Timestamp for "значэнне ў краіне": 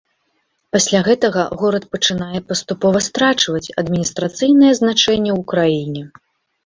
4.81-6.03